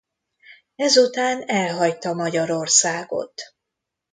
Ezután 0.75 1.41
elhagyta 1.43 2.13
Magyarországot. 2.13 3.41